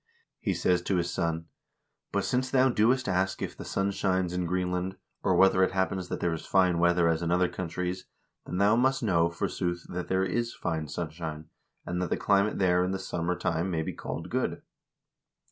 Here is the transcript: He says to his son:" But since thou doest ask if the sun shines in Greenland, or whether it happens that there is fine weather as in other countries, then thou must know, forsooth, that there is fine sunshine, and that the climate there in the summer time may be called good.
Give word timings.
He 0.39 0.55
says 0.55 0.81
to 0.81 0.95
his 0.95 1.11
son:" 1.13 1.45
But 2.11 2.23
since 2.25 2.49
thou 2.49 2.69
doest 2.69 3.07
ask 3.07 3.39
if 3.43 3.55
the 3.55 3.63
sun 3.63 3.91
shines 3.91 4.33
in 4.33 4.47
Greenland, 4.47 4.95
or 5.21 5.35
whether 5.35 5.61
it 5.61 5.73
happens 5.73 6.07
that 6.07 6.19
there 6.19 6.33
is 6.33 6.43
fine 6.47 6.79
weather 6.79 7.07
as 7.07 7.21
in 7.21 7.29
other 7.29 7.47
countries, 7.47 8.07
then 8.47 8.57
thou 8.57 8.75
must 8.75 9.03
know, 9.03 9.29
forsooth, 9.29 9.85
that 9.89 10.07
there 10.07 10.25
is 10.25 10.55
fine 10.55 10.87
sunshine, 10.87 11.49
and 11.85 12.01
that 12.01 12.09
the 12.09 12.17
climate 12.17 12.57
there 12.57 12.83
in 12.83 12.89
the 12.89 12.97
summer 12.97 13.35
time 13.35 13.69
may 13.69 13.83
be 13.83 13.93
called 13.93 14.31
good. 14.31 14.63